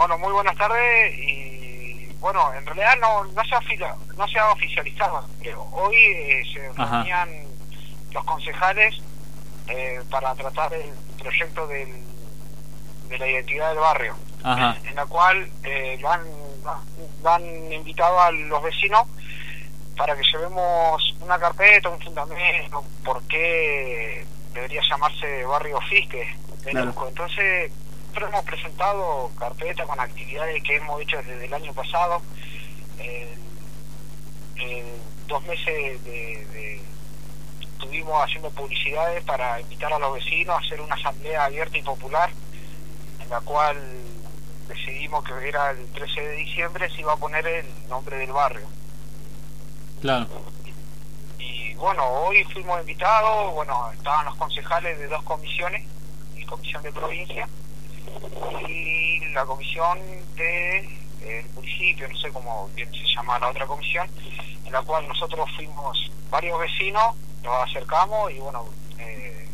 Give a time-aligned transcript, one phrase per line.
[0.00, 4.50] Bueno, muy buenas tardes y bueno, en realidad no, no, se, ha, no se ha
[4.50, 7.28] oficializado, pero hoy eh, se reunían
[8.10, 8.96] los concejales
[9.68, 12.02] eh, para tratar el proyecto del,
[13.10, 14.16] de la identidad del barrio,
[14.88, 16.00] en la cual eh,
[17.26, 19.02] han, invitado a los vecinos
[19.98, 24.24] para que llevemos una carpeta, un fundamento, por qué
[24.54, 26.26] debería llamarse barrio Fisque.
[26.64, 27.70] Entonces,
[28.10, 32.20] nosotros hemos presentado carpeta con actividades que hemos hecho desde el año pasado.
[35.28, 36.82] dos meses de,
[37.72, 42.30] estuvimos haciendo publicidades para invitar a los vecinos a hacer una asamblea abierta y popular,
[43.20, 43.76] en la cual
[44.66, 48.66] decidimos que era el 13 de diciembre se iba a poner el nombre del barrio.
[50.00, 50.26] Claro.
[51.38, 55.86] Y bueno, hoy fuimos invitados, bueno, estaban los concejales de dos comisiones,
[56.36, 57.48] y comisión de provincia,
[58.68, 59.98] y la comisión
[60.36, 61.00] de
[61.80, 64.08] municipio, no sé cómo bien se llama la otra comisión,
[64.64, 68.66] en la cual nosotros fuimos varios vecinos, nos acercamos y bueno,
[68.98, 69.48] eh,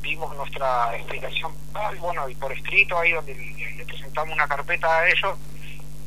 [0.00, 1.52] vimos nuestra explicación,
[1.94, 5.38] y bueno, y por escrito ahí donde le, presentamos una carpeta a ellos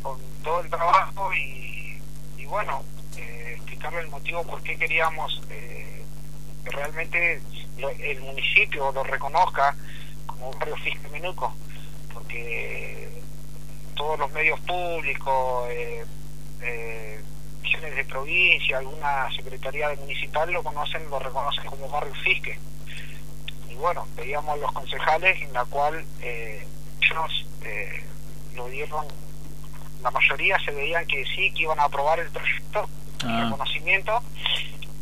[0.01, 1.99] con todo el trabajo y,
[2.37, 2.83] y bueno,
[3.17, 6.03] eh, explicarle el motivo por qué queríamos eh,
[6.63, 7.41] que realmente
[7.77, 9.75] el municipio lo reconozca
[10.25, 11.53] como un barrio fiscal menuco
[12.13, 13.21] porque
[13.95, 16.05] todos los medios públicos, eh,
[16.61, 17.21] eh,
[17.95, 22.57] de provincia, alguna secretaría municipal lo conocen, lo reconocen como barrio Fisque.
[23.69, 26.65] Y bueno, veíamos los concejales en la cual eh,
[27.01, 28.03] ellos eh,
[28.55, 29.05] lo dieron,
[30.01, 32.89] la mayoría se veían que sí, que iban a aprobar el proyecto,
[33.23, 33.43] el ah.
[33.45, 34.21] reconocimiento.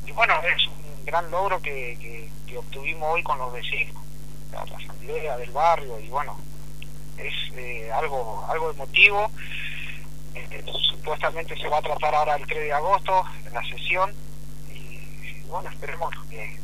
[0.06, 3.96] Y bueno, es un gran logro que, que obtuvimos hoy con los vecinos,
[4.54, 6.38] la asamblea del barrio y bueno,
[7.18, 9.32] es eh, algo algo emotivo.
[10.36, 14.14] Eh, supuestamente se va a tratar ahora el 3 de agosto en la sesión
[14.74, 16.62] y bueno, esperemos que,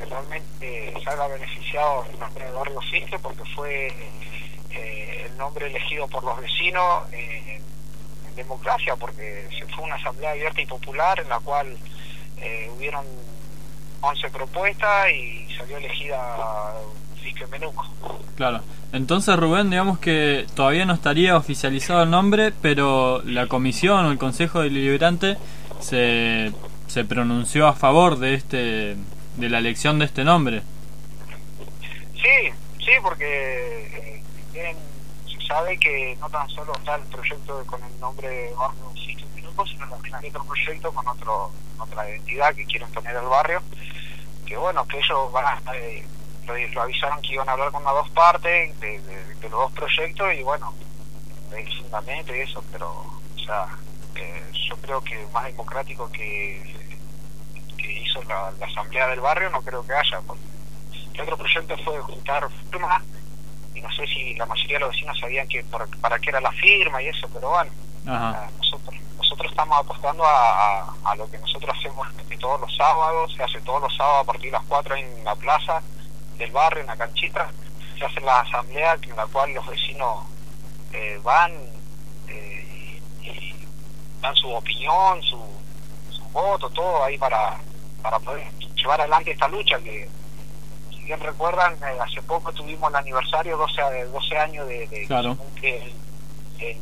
[0.00, 3.88] realmente salga beneficiado el nombre de Barrio Fisque porque fue
[4.70, 7.62] eh, el nombre elegido por los vecinos en
[8.34, 11.76] democracia porque se fue una asamblea abierta y popular en la cual
[12.74, 13.04] hubieron
[14.00, 16.18] 11 propuestas y salió elegida
[17.50, 17.86] Menuco.
[18.36, 18.60] Claro.
[18.92, 24.18] Entonces Rubén, digamos que todavía no estaría oficializado el nombre, pero la comisión o el
[24.18, 25.36] Consejo Deliberante
[25.80, 26.52] se,
[26.86, 28.96] se pronunció a favor de este
[29.36, 30.62] de la elección de este nombre.
[32.14, 34.22] Sí, sí, porque
[34.54, 34.76] eh,
[35.26, 39.20] se sabe que no tan solo está el proyecto con el nombre de Barrio Sitio
[39.66, 43.62] sino también hay otro proyecto con otro, otra identidad que quieren poner al barrio,
[44.46, 45.76] que bueno, que ellos van a...
[45.76, 46.04] Eh,
[46.46, 49.00] lo, avisaron que iban a hablar con las dos partes de,
[49.42, 50.72] los dos proyectos y bueno,
[51.78, 53.66] fundamento y eso, pero o sea,
[54.16, 56.74] eh, yo creo que más democrático que,
[57.76, 60.42] que hizo la, asamblea del barrio no creo que haya, porque
[61.14, 63.02] el otro proyecto fue juntar firmas
[63.74, 66.52] y no sé si la mayoría de los vecinos sabían que para qué era la
[66.52, 67.70] firma y eso, pero bueno,
[68.58, 72.06] nosotros nosotros estamos apostando a, a, lo que nosotros hacemos
[72.40, 75.36] todos los sábados, se hace todos los sábados a partir de las 4 en la
[75.36, 75.82] plaza,
[76.40, 77.50] del barrio, en la canchita,
[77.98, 80.24] se hace la asamblea en la cual los vecinos
[80.92, 81.52] eh, van
[82.28, 83.54] eh, y,
[84.22, 85.38] dan su opinión, su,
[86.10, 87.58] su voto, todo ahí para,
[88.02, 90.08] para poder llevar adelante esta lucha que,
[90.90, 95.92] si bien recuerdan, eh, hace poco tuvimos el aniversario, 12, 12 años de, que
[96.58, 96.76] el,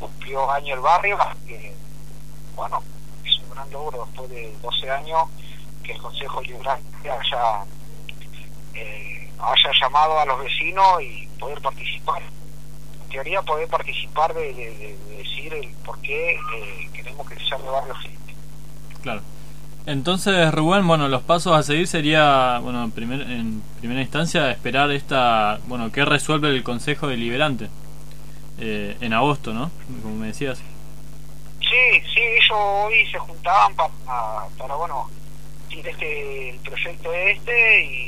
[0.00, 1.72] cumplió año el barrio, que
[2.56, 2.82] bueno,
[3.24, 5.28] es un gran logro después de 12 años
[5.84, 7.64] que el Consejo Liberal haya
[8.74, 12.22] eh, haya llamado a los vecinos y poder participar.
[13.04, 17.94] En teoría poder participar de, decir el por qué eh, queremos que sea de barrio
[19.02, 19.20] Claro.
[19.86, 25.60] Entonces, Rubén, bueno, los pasos a seguir sería, bueno, primer, en primera instancia, esperar esta,
[25.66, 27.68] bueno, qué resuelve el Consejo Deliberante
[28.58, 29.70] eh, en agosto, ¿no?
[30.02, 30.58] Como me decías.
[31.60, 33.90] Sí, sí, ellos hoy se juntaban para,
[34.56, 35.10] para bueno,
[35.70, 38.03] este, el proyecto este y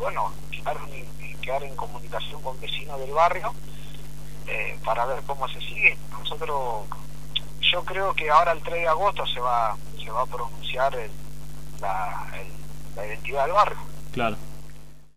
[0.00, 3.52] bueno, quedar, en comunicación con vecinos del barrio
[4.46, 5.96] eh, para ver cómo se sigue.
[6.10, 6.86] Nosotros,
[7.60, 10.96] yo creo que ahora el 3 de agosto se va, se va a pronunciar
[11.80, 12.26] la,
[12.96, 13.78] la identidad del barrio.
[14.12, 14.36] Claro.